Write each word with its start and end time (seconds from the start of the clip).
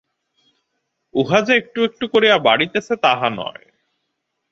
উহা 1.13 1.39
যে 1.41 1.53
একটু 1.55 1.79
একটু 1.83 2.05
করিয়া 2.07 2.37
বাড়িতেছে, 2.39 2.93
তাহা 3.03 3.27
নয়। 3.31 3.63